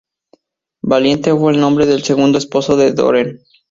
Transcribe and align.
Valiente 0.81 1.31
fue 1.35 1.53
el 1.53 1.59
nombre 1.61 1.85
del 1.85 2.01
segundo 2.01 2.39
esposo 2.39 2.75
de 2.75 2.91
Doreen. 2.91 3.43